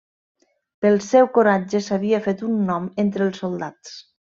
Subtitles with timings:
[0.85, 3.99] Pel seu coratge s'havia fet un nom entre els soldats.